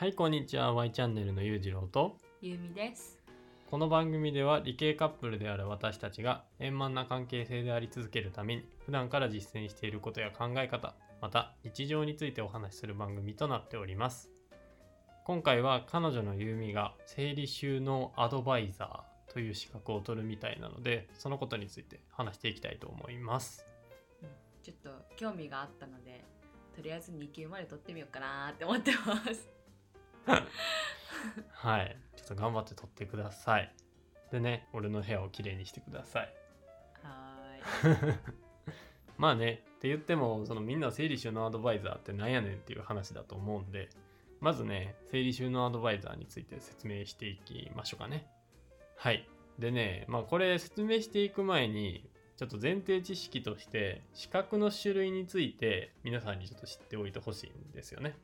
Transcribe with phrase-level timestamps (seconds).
[0.00, 3.18] はいこんにちは Y チャンネルのゆうじろうとゆうみです。
[3.70, 14.30] この番組では理系カップルである私たちが円満な関係性であり続けるために普段から実践していることや考え方また日常についてお話しする番組となっております
[15.26, 23.66] 今回は彼女のゆうみが整理収納アドバイザーという資格を取るみたいなのでそのことについて話していきたいと思います
[24.62, 26.24] ちょっと興味があったので、
[26.74, 29.59] とりあえず2級まで取ってみようかなって思ってます。
[31.52, 31.96] はい。
[32.16, 33.72] ちょっと頑張って取ってください。
[34.30, 36.34] でね俺の部屋をきれいにしてください。
[37.02, 38.18] はーい。
[39.18, 43.90] まあねって言ってもそのみんな整理収納アドバイザーってなんやねんっていう話だと思うんで
[44.40, 48.26] まずね整理収納アドバイザーについて説明していきましょうかね。
[48.96, 49.28] はい。
[49.58, 58.16] でねまあこれ説明していく前にちょっと前提知識として資格の種類について皆さんにちょっと知っておいてほしいんですよね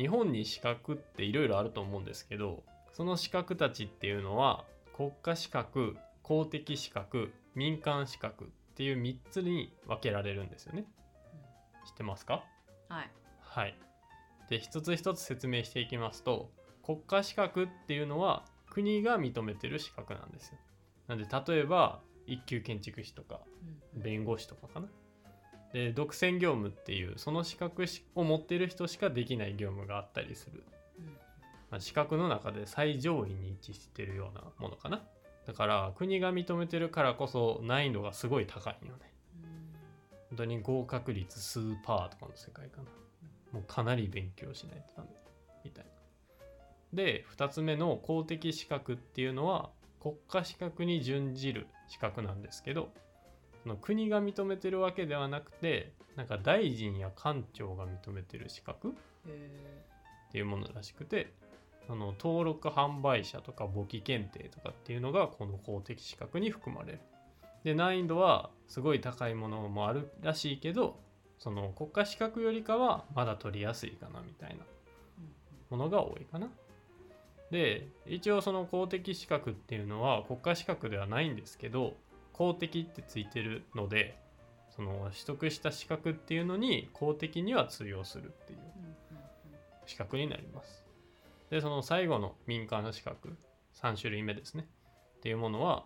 [0.00, 2.62] 日本に資格っていろいろあると思うんですけど
[2.94, 4.64] その資格たちっていうのは
[4.96, 10.86] 国家資格公的資格民間資格っていう3つに分けられるんですよね。
[11.86, 12.44] 知ってますか？
[12.88, 13.10] はい。
[13.42, 13.76] はい。
[14.48, 16.50] で一つ一つ説明していきますと
[16.82, 20.58] 国家資格っていうのは国が認めてる資格なんですよ。
[21.08, 23.40] なんで例えば一級建築士とか
[23.94, 24.02] うん。
[24.02, 24.88] 弁護士とかかな
[25.72, 30.64] で独占業務っていうその資格を持ってる人しかできない業務があったりする。
[30.98, 31.04] うん。
[31.70, 35.02] まあ資格の中で最上位に位置してるようなものかな。
[35.46, 39.12] だから国が認めてるからこそ難易度がすごい高いよね。
[40.30, 42.84] 本当に合格率数パーとかの世界かな。
[43.52, 45.08] もうかなり勉強しないとダメ
[45.64, 45.90] みたいな。
[46.92, 52.90] で2つ目の公的資格っていうのは国家資格に準じる資格なんですけど
[53.62, 58.94] その国が認めてるわけではなくてなんか大臣や官庁が認めてる資格
[59.26, 59.50] へ
[60.28, 61.32] っていうものらしくて
[61.86, 67.00] その登録販売者とか簿記検定とかっていうのがこの公的資格に含まれる。
[67.64, 70.98] で難易度はすごい高いものもあるらしいけど
[71.38, 74.58] その国家資格よりかはまだ取りやすいかなみたいなー
[75.70, 76.48] ものが多いかな。
[77.50, 81.94] で一応その公的資格っていうのは国家資格ではないんですけど
[82.40, 84.18] 公的ってついてるので
[84.74, 88.58] その取得した資格っていうのに公的には通用するっていう
[89.84, 90.82] 資格になります。
[91.50, 93.36] で、その最後の民間の資格、
[93.82, 94.66] 3種類目ですね。
[95.18, 95.84] っていうものは、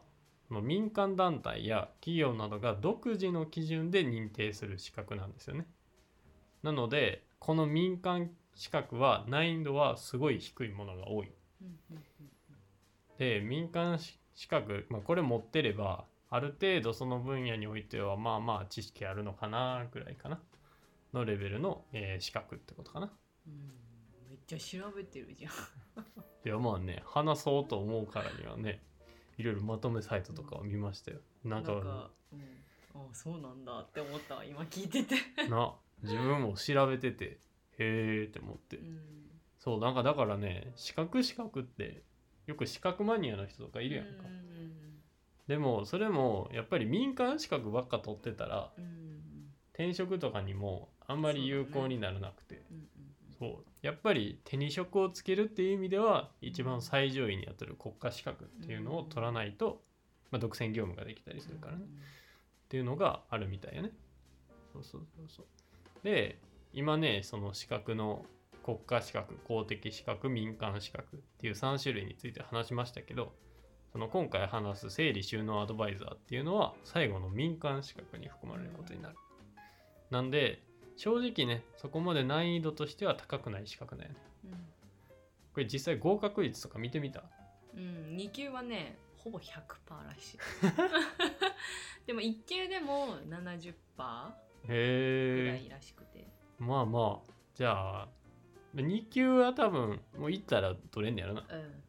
[0.62, 5.66] 民間団体や企業などが独自の基準で認定する資格なんですよね。
[6.62, 11.32] なので、この民間資格は難易度はすごい低いものが多い。
[13.18, 20.40] で、民間資格、まあ、これ持ってれば、ある程度その分野においては、まあまあ知識あるのかなぐらいかな。
[21.12, 23.10] のレベルの、えー資格ってことかな。
[23.46, 23.52] うん
[24.28, 25.52] めっちゃ調べてるじゃん。
[26.44, 28.82] いやまあね話そうと思うからにはね
[29.38, 32.10] いろいろまとめサイトとかを見ましたよなんかうん、あ
[33.12, 35.16] そうなんだって思ったわ今聞いてて。
[35.48, 37.38] な自分も調べててへ
[37.78, 38.98] えって思ってうん
[39.58, 42.02] そうなんかだからね資格資格って
[42.46, 44.53] よく資格マニアの人とかいるやんかうん
[45.46, 48.72] でもそれもやっぱり民間資格ばっか取ってたら
[49.74, 52.62] 転職とかにもあんまり有効にならなくて
[53.38, 59.82] そうやっぱり手に職をつけるっていう意味では一番最上位にあたる国家資格っていうのを取らないと、
[60.30, 61.88] まあ、独占業務ができたりするからねっ
[62.68, 63.90] ていうのがあるみたいよね。
[64.72, 65.46] そうそうそうそう。
[66.02, 66.38] で
[66.72, 68.24] 今ねその資格の
[68.64, 73.34] 国家資格公的資格民間資格っていう3種類について話しましたけど
[73.94, 79.14] その今回話す整理収納アドバイザーっていうのは最後の民間資格に含まれることになる。
[80.10, 80.64] なんで
[80.96, 84.16] 正直ねそこまで難易度としては高くない資格だよね。
[84.46, 84.50] うん。
[84.50, 87.22] これ実際合格率とか見てみた？
[87.72, 89.52] うん、2級はねほぼ100%
[90.04, 90.38] らしい。
[92.04, 93.74] でも1級でも70%
[94.66, 96.26] ぐらいらしくて、
[96.58, 98.08] まあまあじゃあ
[98.74, 101.44] 2級は多分もう行ったら取れんねやろな。
[101.48, 101.84] うん。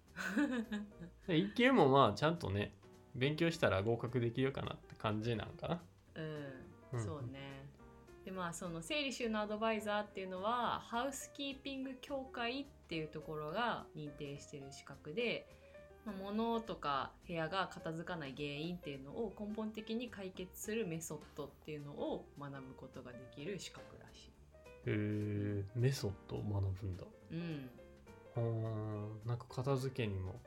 [0.62, 2.74] で1級もまあちゃんとね
[3.16, 5.82] 勉強したら合格できるかなって感じなんかな。
[6.16, 7.06] うん、うん。
[7.06, 7.66] そうね。
[8.26, 15.48] でまあその整理収納アドバイザーっていうのはハウスキーピング協会っていうところが認定してる資格で、
[16.06, 24.30] まあ、物とか部屋が片付かない原因っていうのを根本的に解決するメソッドっていうのを学ぶことができる資格らしい。
[24.30, 24.32] へ
[24.88, 27.04] えメソッドを学ぶんだ。
[27.32, 27.70] うん、
[28.36, 30.40] あーなんか片付けにも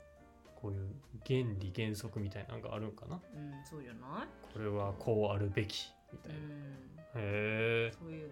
[0.60, 0.88] こういう
[1.24, 3.20] 原理原則みたいなのがあるんかな？
[3.32, 8.28] うん、そうじゃない、これはこうあるべきみたいな、うん、へえそういう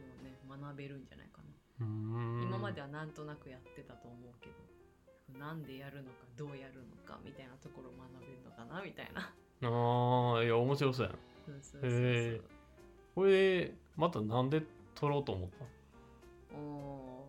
[0.48, 1.38] のをね学べるんじゃないか
[1.78, 1.86] な。
[1.86, 2.42] うーん。
[2.42, 4.48] 今までではなんとなくやってたと思うけ
[5.32, 9.20] どなんでやるのかどうやるのかみたいなところを学べるのかなみたいな。
[9.22, 12.40] ああいや面白そうやんそうそうへ
[13.14, 14.62] これまたなんで
[14.94, 15.64] 撮ろうと思った？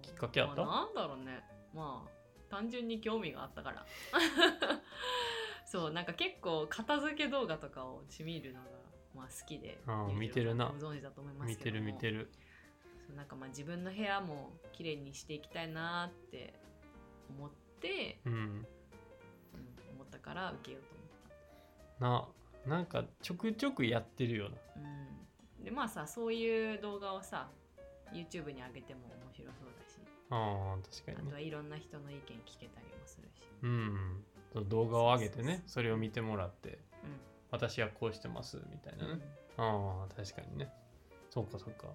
[0.02, 0.64] きっかけあった？
[0.64, 1.44] まあなんだろうね。
[1.74, 2.17] まあ
[2.50, 3.86] 単純に興味があったから。
[5.66, 8.68] そうなんか結構片付け動画とかを私見るのが、
[9.14, 9.78] まあ、好きで
[10.18, 10.68] 見てるな。
[10.68, 11.86] ご存知だと思います見てけども。
[11.86, 12.30] る見てる。
[13.06, 16.54] そうなんかまあ自分の部屋も綺麗にしていきたいなって
[17.30, 17.52] 思っ
[17.82, 18.34] て、うん。
[18.34, 18.68] うん、
[19.96, 21.08] 思ったから受けようと思っ
[22.66, 24.56] ななんかちょくちょくやってるような。
[24.56, 24.62] た、
[25.60, 27.50] うん、でまあさそういう動画をさ
[28.14, 29.02] YouTube に上げても
[30.30, 31.24] あー確かにね。
[31.28, 34.24] あとはいろんな人の意見聞けたりもするし、うん
[34.70, 37.20] 動画を上げてねそれを見てもらってうん。
[37.52, 39.22] 私はこうしてますみたいなね、
[39.58, 39.64] うん。
[39.64, 40.70] ああ確かにね。
[41.30, 41.88] そうかそうか。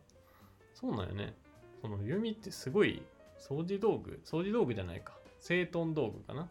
[0.74, 1.34] そうなんよね。
[1.80, 3.02] その弓ってすごい
[3.38, 5.14] 掃除道具掃除道具じゃないか。
[5.40, 6.48] 整頓道具かな。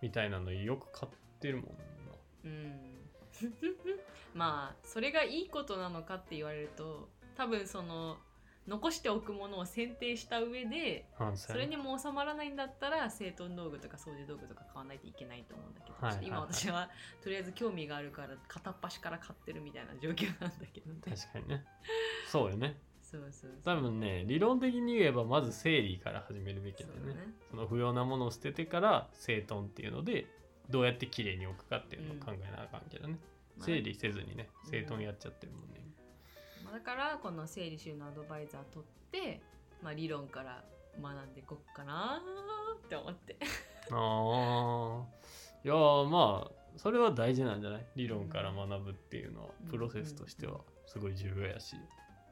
[0.00, 1.66] みたいなのよく買ってるもん
[2.44, 2.80] うんうん。
[4.34, 8.18] まあそれがいいことなのかって言われると多分その
[8.66, 16.16] 残しておくものを選定した上でそれにも収まらないんだったら整頓道具とか掃除道具とか買わないといけないと思うんだけど、はいはい。
[16.16, 16.88] はい今私は
[17.22, 20.98] とりあえず興味があるから片っ端から買ってるみたいな状況なんだけどね。
[21.04, 21.64] 確かにね。
[22.30, 22.78] そうよね。
[23.02, 27.14] そうそう多分ね理論的に言えばまず整理から始めるべきだよね。
[27.14, 27.20] ね。
[27.50, 30.26] その不要なものを捨ててから整頓っていうので
[30.70, 33.18] どうやってきれいに置くかっていうのを考えなあかんけどね、
[33.58, 34.70] まあ整理せずにねうん。
[34.70, 35.83] 整頓やっちゃってるもんね、まあ
[36.74, 39.40] だからこの整理収納アドバイザー取って、
[39.80, 40.64] まあ、理論から
[41.00, 43.36] 学んでいこっかなーって思って。
[43.92, 45.04] ああ
[45.64, 47.86] いやーまあそれは大事なんじゃない？
[47.94, 49.50] 理論から学ぶっていうのは。
[49.64, 49.70] うん。
[49.70, 50.62] プロセスとしては。
[50.86, 51.76] すごい重要やし。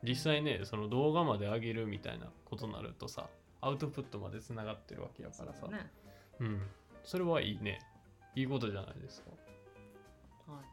[0.03, 3.29] 実際ねその動画まで上げるみたいなことになるとさ
[3.61, 5.61] アウトプットまでつながってるわけやからさ。
[5.61, 5.91] そうだね。
[6.41, 6.63] うん。
[7.05, 7.79] それはいいね。
[8.35, 9.31] いいことじゃないですか。
[10.53, 10.65] はい。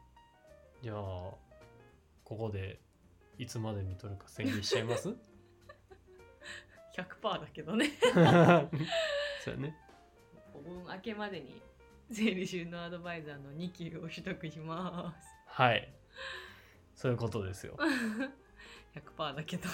[0.82, 1.38] じゃあこ
[2.24, 2.80] こで
[3.40, 5.08] いつまでに撮るか宣言しちゃいます？
[6.94, 7.86] 100%だけどね。
[9.42, 9.74] そうやね。
[10.52, 11.60] お盆明けまでに
[12.10, 15.28] 整理収納アドバイザーの2級を取得します。
[15.46, 15.90] はい。
[16.94, 17.78] そういうことですよ。
[19.16, 19.68] 100%だけど。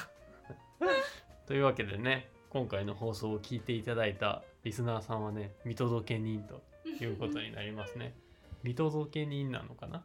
[1.47, 8.15] というわけでね今回の放送を聞いていただいたリスナーさんはね見届け人ということになりますね。
[8.63, 10.05] 見届け人なのかな？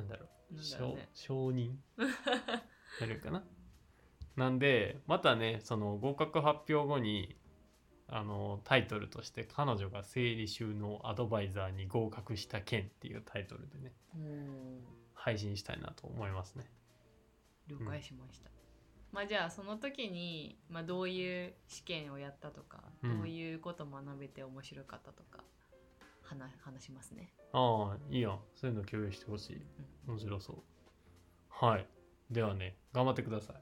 [0.00, 0.62] なんだろう。
[0.62, 1.08] 承なんだろうね。
[1.14, 1.76] 承認？
[3.00, 3.44] なるかな？
[4.36, 7.36] なんでまたねその合格発表後に
[8.08, 14.84] あのタイトルとして「彼女が整理収納アドバイザーに合格した件」っていうタイトルでねうん。
[15.14, 16.64] 配信したいなと思いますね。
[17.68, 18.50] 了解しました、
[19.12, 23.18] まあじゃあその時に、まあ、どういう試験をやったとか、うん。
[23.18, 25.44] どういうこと学べて面白かったとか
[26.30, 27.32] 話話しますね。
[27.52, 28.38] ああいいやん。
[28.54, 29.62] そういうの共有してほしい。
[30.06, 30.56] 面白そう。
[31.48, 31.86] はい。
[32.30, 33.56] ではね頑張ってください。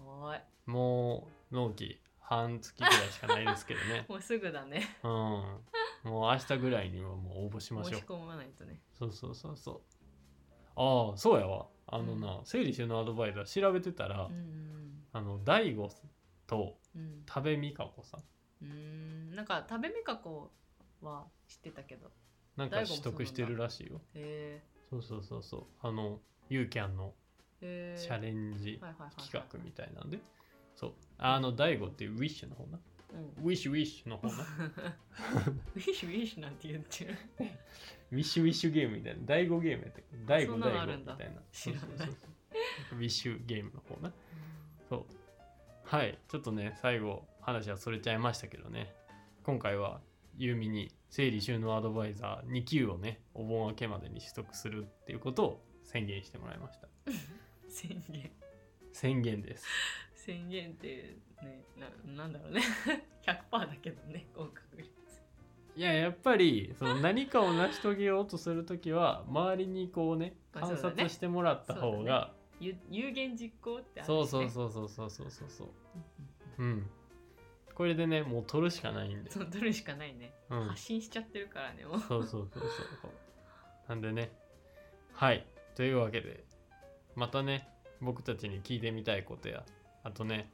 [0.00, 0.42] はーい。
[0.66, 4.06] もう納期半月ぐらいしかないですけどね。
[4.08, 4.82] もうすぐだね。
[5.02, 5.10] うん。
[5.10, 5.60] も
[6.04, 8.00] う明日ぐらいにはもう応募しましょう。
[8.00, 8.80] 申し込まないとね。
[8.92, 9.82] そうそうそうそう。
[10.76, 11.68] ああそうやわ。
[11.86, 15.90] あのな、整理収納アドバイザー調べてたら、うんあの大悟
[16.46, 17.00] とうん。
[17.02, 18.20] うん多部未華子さん。
[18.20, 19.34] うーん。
[19.34, 20.50] なんか食べみかこ
[21.04, 22.10] は知ってたけど。
[22.56, 24.00] なんか取得してるらしいよ。
[24.14, 25.64] へそうそうそうそう。
[25.80, 27.14] あのユーキャンの
[27.60, 28.80] チャレンジ
[29.16, 30.18] 企画みたいなんで。
[30.76, 30.92] そう。
[31.18, 32.78] あの大悟っていうウィッシュの方な。
[33.38, 33.44] うん。
[33.46, 34.34] ウィッシュウィッシュの方な。
[35.74, 37.16] ウィッシュウィッシュなんて言ってる。
[38.12, 39.22] ウィッシュウィッシュゲームみたいな。
[39.24, 40.66] 第5ゲームやったっけ第5そんな。
[40.66, 41.12] 第5のあるんだ。
[41.14, 41.90] みたいなそうそう。
[42.92, 44.12] ウィッシュゲームの方な。
[44.88, 45.06] そう。
[45.84, 46.18] はい。
[46.28, 48.94] ちょっとね最後話はそれちゃいましたけどね。
[49.42, 50.00] 今回は
[50.36, 56.88] ユーミに整理収納アドバイザー2級をねお盆明けまでに取得するっていうことを宣言してもらいました。
[57.68, 58.30] 宣言。
[58.92, 59.66] 宣言です。
[60.14, 62.62] 宣言ってねななんだろうね。
[63.26, 64.92] 100%だけどね合格率。
[65.76, 75.68] いややっぱりその何かを成し遂げようとするときは周りにこうね観察してもらった方そうが有有言実行ってあるし、ね、そうそうそうそうそうそうそうそう。
[76.58, 76.90] うん
[77.74, 80.68] これでねもう取るしかないんでそう取るしかないね、うん。
[80.68, 82.00] 発信しちゃってるからねもう。
[82.00, 82.70] そうそうそうそう。
[83.02, 83.10] そう
[83.88, 84.32] なんでね
[85.12, 85.46] はい。
[85.74, 86.44] というわけで
[87.16, 87.68] またね
[88.00, 89.64] 僕たちに聞いてみたいことや
[90.02, 90.50] あとね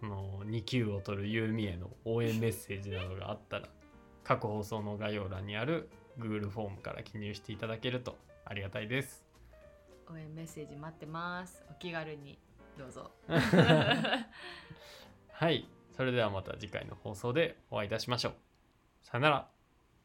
[0.00, 3.68] その2級を取るユーミへの応援メッセージなどがあったら
[4.24, 9.24] 各放送の概要欄にある Google フォームから記入していただけるとありがたいです。
[10.08, 11.62] 応援メッセージ待ってます。
[11.70, 12.38] お気軽に。
[12.78, 13.10] どうぞ。
[15.32, 18.32] はいそれではまた次回の放送でお会いいたしましょう。
[19.02, 19.48] さよなら。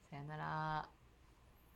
[0.10, 1.01] さよなら。